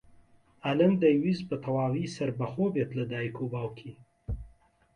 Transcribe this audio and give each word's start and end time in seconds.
ئەلەند 0.65 0.95
دەیویست 1.03 1.43
بەتەواوی 1.49 2.11
سەربەخۆ 2.15 2.65
بێت 2.73 2.91
لە 2.97 3.03
دایک 3.11 3.35
و 3.39 3.51
باوکی. 3.53 3.93